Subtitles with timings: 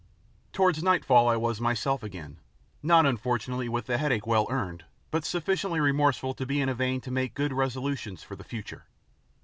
[0.51, 2.39] Towards nightfall I was myself again,
[2.81, 7.01] not unfortunately with the headache well earned, but sufficiently remorseful to be in a vein
[7.01, 8.85] to make good resolutions for the future.